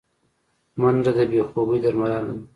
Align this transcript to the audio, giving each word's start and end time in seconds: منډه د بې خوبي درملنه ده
منډه 0.79 1.11
د 1.17 1.19
بې 1.29 1.41
خوبي 1.49 1.77
درملنه 1.83 2.19
ده 2.25 2.35